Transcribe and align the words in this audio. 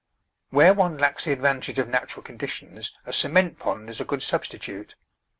Where 0.49 0.73
one 0.73 0.97
lacks 0.97 1.25
the 1.25 1.31
advantage 1.31 1.77
of 1.77 1.87
natural 1.87 2.23
condi 2.23 2.49
tions 2.49 2.91
a 3.05 3.13
cement 3.13 3.59
pond 3.59 3.87
is 3.87 4.01
a 4.01 4.03
good 4.03 4.23
substitute. 4.23 4.95